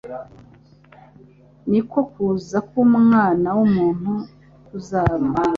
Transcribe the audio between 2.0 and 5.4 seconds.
kuza k'Umwana w'umuntu kuzaba."